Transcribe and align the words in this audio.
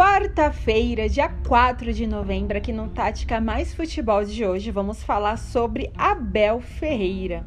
Quarta-feira, 0.00 1.10
dia 1.10 1.28
4 1.46 1.92
de 1.92 2.06
novembro, 2.06 2.56
aqui 2.56 2.72
no 2.72 2.88
Tática 2.88 3.38
Mais 3.38 3.74
Futebol 3.74 4.24
de 4.24 4.46
hoje, 4.46 4.70
vamos 4.70 5.02
falar 5.02 5.36
sobre 5.36 5.92
Abel 5.94 6.58
Ferreira, 6.58 7.44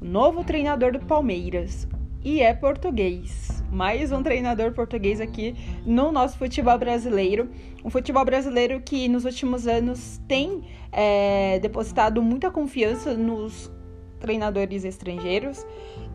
o 0.00 0.04
novo 0.06 0.42
treinador 0.42 0.92
do 0.92 1.00
Palmeiras. 1.00 1.86
E 2.24 2.40
é 2.40 2.54
português. 2.54 3.62
Mais 3.70 4.10
um 4.10 4.22
treinador 4.22 4.72
português 4.72 5.20
aqui 5.20 5.54
no 5.84 6.10
nosso 6.10 6.38
futebol 6.38 6.78
brasileiro. 6.78 7.50
Um 7.84 7.90
futebol 7.90 8.24
brasileiro 8.24 8.80
que 8.80 9.06
nos 9.06 9.26
últimos 9.26 9.66
anos 9.66 10.18
tem 10.26 10.62
é, 10.90 11.58
depositado 11.58 12.22
muita 12.22 12.50
confiança 12.50 13.12
nos 13.12 13.70
treinadores 14.18 14.86
estrangeiros 14.86 15.62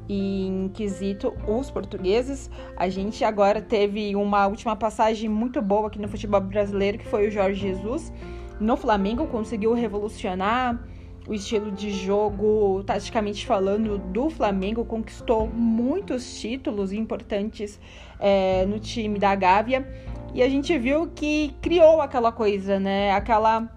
e 0.08 0.48
em 0.48 0.70
quesito 0.70 1.34
os 1.48 1.70
portugueses. 1.70 2.50
A 2.76 2.90
gente 2.90 3.23
agora 3.23 3.62
teve 3.62 4.16
uma 4.16 4.48
última 4.48 4.76
passagem 4.76 5.30
muito 5.30 5.62
boa 5.62 5.88
aqui 5.88 6.00
no 6.00 6.08
futebol 6.08 6.41
brasileiro, 6.41 6.98
que 6.98 7.05
foi 7.05 7.27
o 7.27 7.31
Jorge 7.31 7.59
Jesus. 7.59 8.12
No 8.59 8.76
Flamengo 8.76 9.28
conseguiu 9.28 9.73
revolucionar 9.73 10.81
o 11.28 11.34
estilo 11.34 11.72
de 11.72 11.91
jogo, 11.91 12.84
taticamente 12.86 13.45
falando, 13.45 13.98
do 13.98 14.30
Flamengo, 14.30 14.86
conquistou 14.86 15.48
muitos 15.48 16.39
títulos 16.39 16.94
importantes 16.94 17.80
é, 18.20 18.66
no 18.66 18.80
time 18.80 19.20
da 19.20 19.36
Gávea. 19.36 19.86
E 20.34 20.42
a 20.42 20.48
gente 20.48 20.78
viu 20.78 21.08
que 21.08 21.53
criou 21.62 22.00
aquela 22.02 22.31
coisa, 22.31 22.80
né? 22.80 23.12
Aquela 23.12 23.77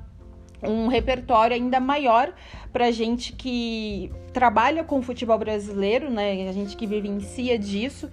um 0.63 0.89
repertório 0.89 1.55
ainda 1.55 1.81
maior 1.81 2.33
para 2.73 2.91
gente 2.91 3.33
que 3.33 4.11
trabalha 4.33 4.85
com 4.85 4.99
o 4.99 5.03
futebol 5.03 5.39
brasileiro, 5.39 6.11
né? 6.11 6.49
A 6.49 6.53
gente 6.53 6.77
que 6.77 6.87
vivencia 6.87 7.59
disso. 7.59 8.11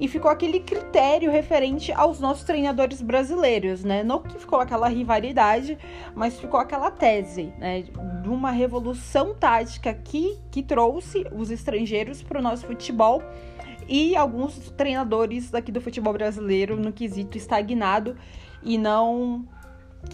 E 0.00 0.06
ficou 0.06 0.30
aquele 0.30 0.60
critério 0.60 1.28
referente 1.28 1.90
aos 1.90 2.20
nossos 2.20 2.44
treinadores 2.44 3.02
brasileiros, 3.02 3.82
né? 3.82 4.04
Não 4.04 4.22
que 4.22 4.38
ficou 4.38 4.60
aquela 4.60 4.86
rivalidade, 4.86 5.76
mas 6.14 6.38
ficou 6.38 6.60
aquela 6.60 6.88
tese, 6.88 7.52
né? 7.58 7.82
De 8.22 8.28
uma 8.28 8.52
revolução 8.52 9.34
tática 9.34 9.92
que, 9.92 10.38
que 10.52 10.62
trouxe 10.62 11.26
os 11.32 11.50
estrangeiros 11.50 12.22
para 12.22 12.38
o 12.38 12.42
nosso 12.42 12.64
futebol 12.64 13.20
e 13.88 14.14
alguns 14.14 14.70
treinadores 14.76 15.50
daqui 15.50 15.72
do 15.72 15.80
futebol 15.80 16.12
brasileiro 16.12 16.76
no 16.76 16.92
quesito 16.92 17.36
estagnado 17.36 18.16
e 18.62 18.76
não 18.76 19.44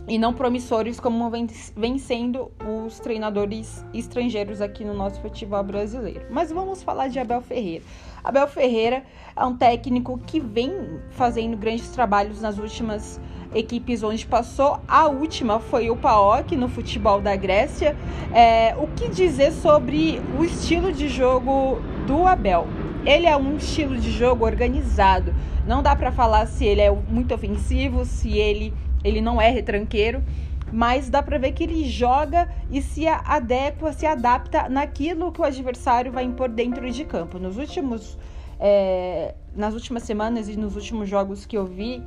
e 0.07 0.19
não 0.19 0.33
promissores 0.33 1.01
como 1.01 1.31
vem, 1.31 1.99
sendo 1.99 2.51
os 2.87 2.99
treinadores 2.99 3.85
estrangeiros 3.95 4.61
aqui 4.61 4.85
no 4.85 4.95
nosso 4.95 5.21
futebol 5.21 5.63
brasileiro. 5.63 6.27
Mas 6.31 6.51
vamos 6.51 6.83
falar 6.83 7.09
de 7.09 7.19
Abel 7.19 7.41
Ferreira. 7.41 7.85
Abel 8.23 8.47
Ferreira 8.47 9.05
é 9.37 9.45
um 9.45 9.57
técnico 9.57 10.19
que 10.27 10.41
vem 10.41 11.01
fazendo 11.11 11.57
grandes 11.57 11.89
trabalhos 11.89 12.41
nas 12.41 12.59
últimas 12.59 13.21
equipes 13.55 14.03
onde 14.03 14.27
passou. 14.27 14.81
A 14.89 15.07
última 15.07 15.61
foi 15.61 15.91
o 15.91 15.97
PAOK 15.97 16.57
no 16.57 16.69
futebol 16.69 17.21
da 17.21 17.37
Grécia. 17.37 17.97
É, 18.33 18.75
o 18.77 18.89
que 18.89 19.09
dizer 19.09 19.53
sobre 19.53 20.21
o 20.39 20.45
estilo 20.45 20.93
de 20.93 21.09
jogo 21.09 21.79
do 22.07 22.27
Abel? 22.27 22.67
Ele 23.07 23.27
é 23.27 23.37
um 23.37 23.57
estilo 23.57 23.97
de 23.97 24.11
jogo 24.11 24.45
organizado. 24.45 25.35
Não 25.67 25.83
dá 25.83 25.95
para 25.95 26.11
falar 26.11 26.47
se 26.47 26.65
ele 26.65 26.81
é 26.81 26.91
muito 26.91 27.35
ofensivo, 27.35 28.05
se 28.05 28.39
ele 28.39 28.73
ele 29.05 29.21
não 29.21 29.41
é 29.41 29.51
retranqueiro, 29.51 30.25
mas 30.73 31.09
dá 31.09 31.23
para 31.23 31.39
ver 31.39 31.53
que 31.53 31.63
ele 31.63 31.85
joga 31.85 32.49
e 32.71 32.83
se 32.83 33.07
adequa, 33.07 33.93
se 33.93 34.07
adapta 34.07 34.69
naquilo 34.69 35.31
que 35.31 35.41
o 35.41 35.45
adversário 35.45 36.11
vai 36.11 36.25
impor 36.25 36.49
dentro 36.49 36.91
de 36.91 37.05
campo. 37.05 37.39
Nos 37.39 37.59
últimos, 37.59 38.19
é, 38.59 39.35
nas 39.55 39.75
últimas 39.75 40.03
semanas 40.03 40.49
e 40.49 40.57
nos 40.57 40.75
últimos 40.75 41.09
jogos 41.09 41.47
que 41.47 41.57
eu 41.57 41.67
vi 41.67 42.03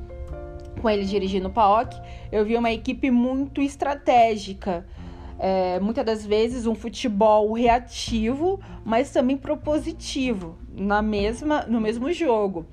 com 0.82 0.90
ele 0.90 1.06
dirigindo 1.06 1.48
o 1.48 1.52
PAOK, 1.52 1.96
eu 2.32 2.46
vi 2.46 2.56
uma 2.56 2.72
equipe 2.72 3.10
muito 3.10 3.62
estratégica. 3.62 4.86
É, 5.40 5.80
muitas 5.80 6.04
das 6.04 6.26
vezes 6.26 6.66
um 6.66 6.74
futebol 6.74 7.54
reativo, 7.54 8.60
mas 8.84 9.12
também 9.12 9.38
propositivo 9.38 10.58
na 10.76 11.02
mesma, 11.02 11.62
no 11.68 11.80
mesmo 11.80 12.12
jogo. 12.12 12.66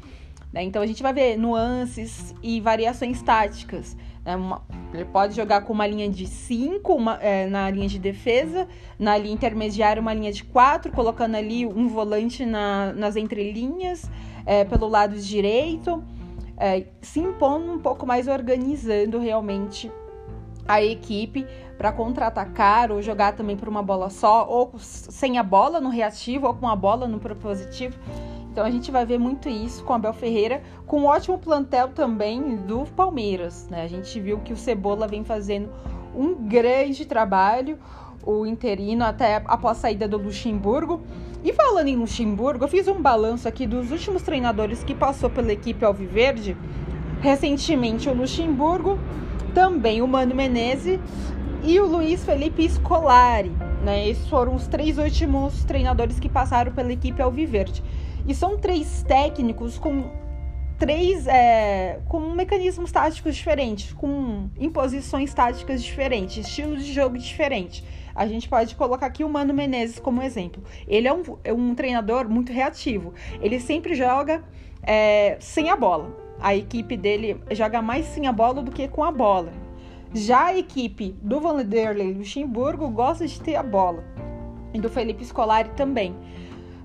Né? 0.55 0.63
Então 0.63 0.81
a 0.81 0.87
gente 0.87 1.03
vai 1.03 1.13
ver 1.13 1.37
nuances 1.37 2.33
e 2.41 2.61
variações 2.61 3.21
táticas. 3.21 3.97
É 4.25 4.37
uma, 4.37 4.63
ele 4.95 5.05
pode 5.05 5.35
jogar 5.35 5.63
com 5.63 5.73
uma 5.73 5.87
linha 5.87 6.09
de 6.09 6.29
5 6.29 6.97
é, 7.21 7.49
na 7.49 7.69
linha 7.69 7.89
de 7.89 7.99
defesa, 7.99 8.69
na 8.97 9.19
linha 9.19 9.35
intermediária 9.35 10.01
uma 10.01 10.15
linha 10.15 10.33
de 10.33 10.45
4, 10.45 10.93
colocando 10.93 11.35
ali 11.35 11.67
um 11.67 11.89
volante 11.89 12.47
na, 12.47 12.93
nas 12.93 13.17
entrelinhas, 13.17 14.09
é, 14.47 14.65
pelo 14.65 14.87
lado 14.87 15.17
direito, 15.17 16.03
é, 16.57 16.87
se 17.03 17.19
impondo 17.19 17.73
um 17.73 17.81
pouco 17.81 18.07
mais, 18.07 18.29
organizando 18.29 19.19
realmente 19.19 19.91
a 20.67 20.83
equipe 20.83 21.45
para 21.77 21.93
contra-atacar 21.93 22.93
ou 22.93 23.03
jogar 23.03 23.33
também 23.33 23.57
por 23.57 23.69
uma 23.69 23.83
bola 23.83 24.09
só, 24.09 24.47
ou 24.49 24.73
sem 24.79 25.37
a 25.37 25.43
bola 25.43 25.81
no 25.81 25.91
reativo, 25.91 26.47
ou 26.47 26.55
com 26.55 26.69
a 26.69 26.77
bola 26.77 27.09
no 27.09 27.19
propositivo. 27.19 27.99
Então 28.55 28.65
a 28.65 28.71
gente 28.71 28.89
vai 28.93 29.05
ver 29.05 29.19
muito 29.19 29.49
isso 29.49 29.83
com 29.83 29.95
Abel 29.95 30.13
Ferreira, 30.13 30.63
com 30.87 31.01
um 31.01 31.07
ótimo 31.07 31.37
plantel 31.37 31.89
também 31.89 32.55
do 32.59 32.85
Palmeiras. 32.95 33.67
Né? 33.69 33.83
A 33.83 33.89
gente 33.89 34.21
viu 34.21 34.39
que 34.39 34.53
o 34.53 34.57
Cebola 34.57 35.09
vem 35.09 35.25
fazendo 35.25 35.69
um 36.15 36.37
grande 36.37 37.05
trabalho, 37.05 37.77
o 38.25 38.47
interino, 38.47 39.05
até 39.05 39.43
após 39.45 39.79
a 39.79 39.81
saída 39.81 40.07
do 40.07 40.19
Luxemburgo. 40.19 41.03
E 41.43 41.53
falando 41.53 41.89
em 41.89 41.97
Luxemburgo, 41.97 42.63
eu 42.63 42.69
fiz 42.69 42.87
um 42.87 43.03
balanço 43.03 43.49
aqui 43.49 43.67
dos 43.67 43.91
últimos 43.91 44.23
treinadores 44.23 44.85
que 44.85 44.95
passou 44.95 45.29
pela 45.29 45.53
equipe 45.53 45.85
Alviverde. 45.85 46.57
Recentemente 47.21 48.09
o 48.09 48.15
Luxemburgo, 48.15 49.01
também 49.53 50.01
o 50.01 50.07
Mano 50.07 50.33
Menezes 50.33 51.01
e 51.65 51.81
o 51.81 51.87
Luiz 51.87 52.25
Felipe 52.25 52.69
Scolari. 52.69 53.51
Né? 53.83 54.09
Esses 54.09 54.29
foram 54.29 54.55
os 54.55 54.69
três 54.69 54.97
últimos 54.97 55.65
treinadores 55.65 56.21
que 56.21 56.29
passaram 56.29 56.71
pela 56.71 56.93
equipe 56.93 57.21
Alviverde. 57.21 57.83
E 58.27 58.35
são 58.35 58.57
três 58.57 59.03
técnicos 59.03 59.79
com 59.79 60.11
três 60.79 61.27
é, 61.27 62.01
com 62.09 62.21
mecanismos 62.33 62.91
táticos 62.91 63.37
diferentes, 63.37 63.93
com 63.93 64.49
imposições 64.59 65.33
táticas 65.33 65.83
diferentes, 65.83 66.47
estilos 66.47 66.85
de 66.85 66.93
jogo 66.93 67.17
diferentes. 67.19 67.85
A 68.15 68.27
gente 68.27 68.49
pode 68.49 68.75
colocar 68.77 69.07
aqui 69.07 69.25
o 69.25 69.29
Mano 69.29 69.53
Menezes 69.53 69.99
como 69.99 70.23
exemplo. 70.23 70.63
Ele 70.87 71.09
é 71.09 71.13
um, 71.13 71.23
é 71.43 71.53
um 71.53 71.75
treinador 71.75 72.29
muito 72.29 72.53
reativo. 72.53 73.13
Ele 73.41 73.59
sempre 73.59 73.95
joga 73.95 74.45
é, 74.83 75.37
sem 75.41 75.69
a 75.69 75.77
bola. 75.77 76.17
A 76.41 76.55
equipe 76.55 76.97
dele 76.97 77.41
joga 77.51 77.83
mais 77.83 78.07
sem 78.07 78.27
a 78.27 78.33
bola 78.33 78.63
do 78.63 78.71
que 78.71 78.87
com 78.89 79.03
a 79.03 79.11
bola. 79.11 79.53
Já 80.13 80.47
a 80.47 80.57
equipe 80.57 81.17
do 81.21 81.41
Vanderlei 81.41 82.13
Luxemburgo 82.13 82.89
gosta 82.89 83.27
de 83.27 83.41
ter 83.41 83.57
a 83.57 83.63
bola. 83.63 84.05
E 84.73 84.81
do 84.81 84.89
Felipe 84.89 85.25
Scolari 85.25 85.71
também. 85.71 86.15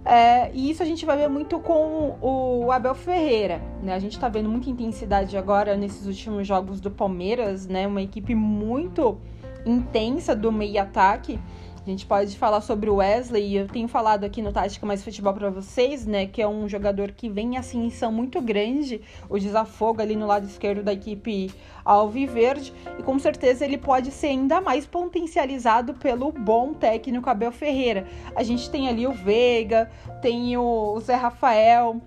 É, 0.06 0.52
e 0.54 0.72
isso 0.72 0.82
a 0.82 0.86
gente 0.86 1.06
vai 1.06 1.18
ver 1.18 1.28
muito 1.28 1.60
com 1.60 2.18
o 2.22 2.72
Abel 2.72 2.96
Ferreira. 2.96 3.62
Né? 3.84 3.94
A 3.94 4.00
gente 4.00 4.14
está 4.14 4.30
vendo 4.30 4.50
muita 4.50 4.70
intensidade 4.70 5.38
agora 5.38 5.76
nesses 5.76 6.08
últimos 6.08 6.48
jogos 6.48 6.80
do 6.80 6.90
Palmeiras, 6.90 7.68
né? 7.68 7.86
Uma 7.86 8.02
equipe 8.02 8.34
muito 8.34 9.18
intensa 9.66 10.36
do 10.36 10.52
meio 10.52 10.82
ataque. 10.82 11.40
A 11.86 11.90
gente 11.90 12.06
pode 12.06 12.38
falar 12.38 12.62
sobre 12.62 12.90
o 12.90 12.96
Wesley, 12.96 13.56
eu 13.56 13.68
tenho 13.68 13.88
falado 13.88 14.24
aqui 14.24 14.42
no 14.42 14.52
Tática 14.52 14.86
Mais 14.86 15.04
Futebol 15.04 15.34
para 15.34 15.50
vocês, 15.50 16.06
né, 16.06 16.28
que 16.28 16.42
é 16.42 16.48
um 16.48 16.68
jogador 16.68 17.12
que 17.12 17.30
vem 17.30 17.56
em 17.56 17.58
ascensão 17.58 18.12
muito 18.12 18.42
grande, 18.42 19.02
o 19.30 19.40
desafogo 19.40 20.02
ali 20.02 20.16
no 20.16 20.28
lado 20.28 20.46
esquerdo 20.46 20.84
da 20.84 20.94
equipe 20.94 21.52
alviverde, 21.84 22.74
e 23.00 23.02
com 23.02 23.18
certeza 23.18 23.66
ele 23.66 23.78
pode 23.78 24.12
ser 24.12 24.28
ainda 24.28 24.62
mais 24.62 24.86
potencializado 24.86 25.94
pelo 25.96 26.32
bom 26.32 26.74
técnico 26.74 27.30
Abel 27.30 27.52
Ferreira. 27.52 28.06
A 28.36 28.44
gente 28.44 28.70
tem 28.70 28.88
ali 28.88 29.08
o 29.08 29.14
Veiga, 29.14 29.90
tem 30.22 30.58
o 30.58 31.00
Zé 31.00 31.16
Rafael, 31.16 32.00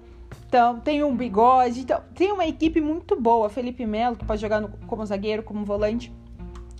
então, 0.46 0.78
tem 0.80 1.02
um 1.02 1.16
bigode, 1.16 1.80
então, 1.80 2.00
tem 2.14 2.30
uma 2.30 2.46
equipe 2.46 2.78
muito 2.78 3.18
boa. 3.18 3.48
Felipe 3.48 3.86
Melo, 3.86 4.16
que 4.16 4.24
pode 4.24 4.40
jogar 4.40 4.60
no, 4.60 4.68
como 4.86 5.04
zagueiro, 5.04 5.42
como 5.42 5.64
volante. 5.64 6.12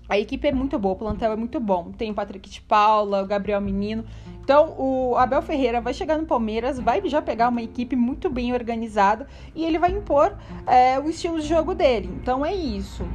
A 0.08 0.18
equipe 0.18 0.46
é 0.48 0.52
muito 0.52 0.78
boa, 0.78 0.94
o 0.94 0.98
plantel 0.98 1.32
é 1.32 1.36
muito 1.36 1.58
bom. 1.60 1.92
Tem 1.96 2.10
o 2.10 2.14
Patrick 2.14 2.50
de 2.50 2.60
Paula, 2.60 3.22
o 3.22 3.26
Gabriel 3.26 3.60
Menino. 3.60 4.04
Então, 4.42 4.74
o 4.76 5.16
Abel 5.16 5.40
Ferreira 5.40 5.80
vai 5.80 5.94
chegar 5.94 6.18
no 6.18 6.26
Palmeiras, 6.26 6.78
vai 6.78 7.00
já 7.08 7.22
pegar 7.22 7.48
uma 7.48 7.62
equipe 7.62 7.94
muito 7.94 8.28
bem 8.28 8.52
organizada 8.52 9.26
e 9.54 9.64
ele 9.64 9.78
vai 9.78 9.92
impor 9.92 10.36
é, 10.66 10.98
o 10.98 11.08
estilo 11.08 11.40
de 11.40 11.46
jogo 11.46 11.74
dele. 11.74 12.10
Então, 12.20 12.44
é 12.44 12.54
isso. 12.54 13.06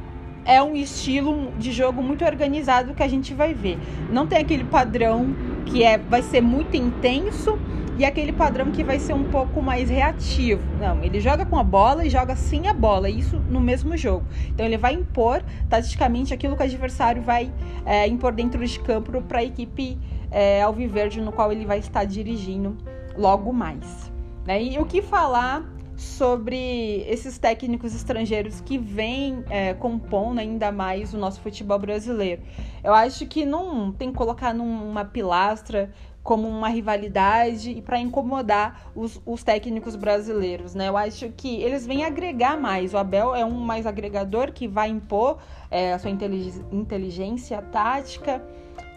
É 0.44 0.62
um 0.62 0.74
estilo 0.74 1.52
de 1.58 1.70
jogo 1.72 2.02
muito 2.02 2.24
organizado 2.24 2.94
que 2.94 3.02
a 3.02 3.08
gente 3.08 3.34
vai 3.34 3.52
ver. 3.52 3.78
Não 4.10 4.26
tem 4.26 4.38
aquele 4.38 4.64
padrão 4.64 5.36
que 5.66 5.84
é, 5.84 5.98
vai 5.98 6.22
ser 6.22 6.40
muito 6.40 6.74
intenso 6.74 7.58
e 7.98 8.04
aquele 8.04 8.32
padrão 8.32 8.70
que 8.70 8.84
vai 8.84 9.00
ser 9.00 9.12
um 9.12 9.24
pouco 9.24 9.60
mais 9.60 9.90
reativo. 9.90 10.62
Não, 10.78 11.02
ele 11.02 11.20
joga 11.20 11.44
com 11.44 11.58
a 11.58 11.64
bola 11.64 12.06
e 12.06 12.10
joga 12.10 12.36
sem 12.36 12.68
a 12.68 12.72
bola, 12.72 13.10
isso 13.10 13.36
no 13.50 13.60
mesmo 13.60 13.96
jogo. 13.96 14.24
Então 14.46 14.64
ele 14.64 14.78
vai 14.78 14.94
impor 14.94 15.42
taticamente 15.68 16.32
aquilo 16.32 16.56
que 16.56 16.62
o 16.62 16.64
adversário 16.64 17.20
vai 17.20 17.52
é, 17.84 18.06
impor 18.06 18.32
dentro 18.32 18.64
de 18.64 18.78
campo 18.80 19.20
para 19.22 19.40
a 19.40 19.44
equipe 19.44 19.98
é, 20.30 20.62
alviverde 20.62 21.20
no 21.20 21.32
qual 21.32 21.50
ele 21.50 21.66
vai 21.66 21.80
estar 21.80 22.04
dirigindo 22.04 22.76
logo 23.16 23.52
mais. 23.52 24.12
Né? 24.46 24.62
E 24.62 24.78
o 24.78 24.86
que 24.86 25.02
falar 25.02 25.68
sobre 25.96 27.04
esses 27.08 27.38
técnicos 27.38 27.92
estrangeiros 27.92 28.60
que 28.60 28.78
vêm 28.78 29.42
é, 29.50 29.74
compondo 29.74 30.38
ainda 30.38 30.70
mais 30.70 31.12
o 31.12 31.18
nosso 31.18 31.40
futebol 31.40 31.76
brasileiro. 31.76 32.40
Eu 32.84 32.94
acho 32.94 33.26
que 33.26 33.44
não 33.44 33.90
tem 33.90 34.12
que 34.12 34.16
colocar 34.16 34.54
numa 34.54 35.04
pilastra 35.04 35.92
como 36.28 36.46
uma 36.46 36.68
rivalidade 36.68 37.70
e 37.70 37.80
para 37.80 37.98
incomodar 37.98 38.90
os, 38.94 39.18
os, 39.24 39.42
técnicos 39.42 39.96
brasileiros, 39.96 40.74
né? 40.74 40.90
Eu 40.90 40.94
acho 40.94 41.30
que 41.30 41.62
eles 41.62 41.86
vêm 41.86 42.04
agregar 42.04 42.60
mais. 42.60 42.92
O 42.92 42.98
Abel 42.98 43.34
é 43.34 43.46
um 43.46 43.58
mais 43.58 43.86
agregador 43.86 44.52
que 44.52 44.68
vai 44.68 44.90
impor 44.90 45.38
é, 45.70 45.94
a 45.94 45.98
sua 45.98 46.10
inteligência 46.10 47.62
tática, 47.62 48.44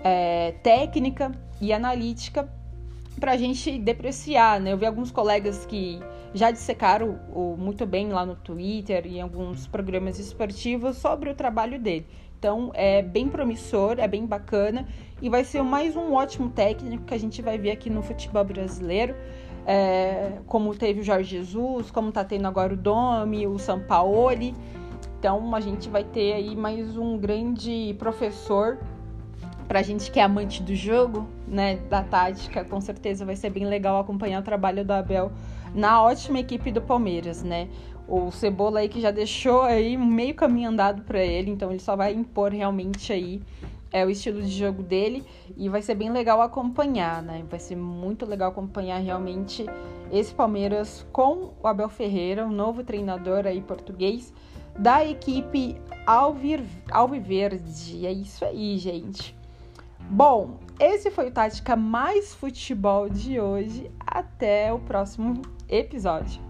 é, 0.04 0.56
técnica 0.62 1.32
e 1.62 1.72
analítica 1.72 2.50
para 3.20 3.34
a 3.34 3.38
gente 3.38 3.78
depreciar, 3.78 4.60
né? 4.60 4.74
Eu 4.74 4.78
vi 4.78 4.86
alguns 4.86 5.12
colegas 5.12 5.66
que 5.66 6.00
já 6.34 6.50
dissecaram 6.50 7.20
o, 7.34 7.56
muito 7.58 7.86
bem 7.86 8.10
lá 8.10 8.26
no 8.26 8.36
Twitter 8.36 9.06
e 9.06 9.18
em 9.18 9.22
alguns 9.22 9.68
programas 9.68 10.18
esportivos 10.18 10.98
sobre 10.98 11.30
o 11.30 11.36
trabalho 11.36 11.80
dele. 11.80 12.06
Então 12.40 12.72
é 12.74 13.02
bem 13.02 13.30
promissor, 13.30 14.00
é 14.00 14.08
bem 14.08 14.26
bacana 14.26 14.88
e 15.22 15.30
vai 15.30 15.44
ser 15.44 15.62
mais 15.62 15.96
um 15.96 16.14
ótimo 16.14 16.50
técnico 16.50 17.04
que 17.04 17.14
a 17.14 17.20
gente 17.20 17.42
vai 17.42 17.58
ver 17.58 17.72
aqui 17.72 17.90
no 17.90 18.02
futebol 18.02 18.44
brasileiro. 18.44 19.16
É, 19.68 20.40
como 20.48 20.74
teve 20.74 21.02
o 21.02 21.04
Jorge 21.04 21.38
Jesus, 21.38 21.92
como 21.92 22.12
tá 22.12 22.24
tendo 22.24 22.48
agora 22.48 22.74
o 22.74 22.78
Domi, 22.78 23.46
o 23.46 23.60
Sampaoli. 23.60 24.56
Então 25.20 25.54
a 25.54 25.60
gente 25.60 25.88
vai 25.88 26.04
ter 26.04 26.34
aí 26.34 26.56
mais 26.56 26.98
um 26.98 27.16
grande 27.16 27.96
professor 28.00 28.80
pra 29.72 29.82
gente 29.82 30.12
que 30.12 30.20
é 30.20 30.24
amante 30.24 30.62
do 30.62 30.76
jogo, 30.76 31.30
né, 31.48 31.78
da 31.90 32.04
tática, 32.04 32.66
com 32.66 32.82
certeza 32.82 33.24
vai 33.24 33.38
ser 33.38 33.50
bem 33.52 33.66
legal 33.66 34.02
acompanhar 34.02 34.42
o 34.42 34.44
trabalho 34.44 34.84
do 34.84 34.92
Abel 34.92 35.32
na 35.74 36.04
ótima 36.04 36.40
equipe 36.40 36.74
do 36.74 36.82
Palmeiras, 36.82 37.42
né? 37.42 37.70
o 38.06 38.30
Cebola 38.32 38.82
aí 38.82 38.90
que 38.90 39.00
já 39.00 39.12
deixou 39.12 39.62
aí 39.62 39.96
meio 39.96 40.36
caminho 40.36 40.72
andado 40.72 41.04
para 41.04 41.24
ele, 41.24 41.52
então 41.52 41.70
ele 41.70 41.80
só 41.80 41.96
vai 41.96 42.14
impor 42.14 42.52
realmente 42.52 43.14
aí 43.14 43.42
é 43.94 44.06
o 44.06 44.10
estilo 44.10 44.42
de 44.42 44.50
jogo 44.50 44.84
dele 44.84 45.24
e 45.56 45.70
vai 45.70 45.82
ser 45.82 45.96
bem 45.96 46.12
legal 46.12 46.42
acompanhar, 46.42 47.24
né? 47.24 47.46
Vai 47.50 47.60
ser 47.60 47.78
muito 47.78 48.26
legal 48.26 48.50
acompanhar 48.50 48.98
realmente 48.98 49.66
esse 50.12 50.34
Palmeiras 50.34 51.08
com 51.14 51.54
o 51.64 51.66
Abel 51.66 51.88
Ferreira, 51.88 52.46
um 52.46 52.52
novo 52.52 52.84
treinador 52.84 53.48
aí 53.48 53.62
português 53.62 54.34
da 54.78 55.06
equipe 55.06 55.78
Alvir, 56.06 56.62
Alviverde. 56.92 58.06
É 58.06 58.12
isso 58.12 58.44
aí, 58.44 58.78
gente. 58.78 59.40
Bom, 60.14 60.60
esse 60.78 61.10
foi 61.10 61.30
o 61.30 61.32
Tática 61.32 61.74
Mais 61.74 62.34
Futebol 62.34 63.10
de 63.10 63.40
hoje. 63.40 63.90
Até 64.06 64.74
o 64.74 64.78
próximo 64.78 65.42
episódio. 65.70 66.42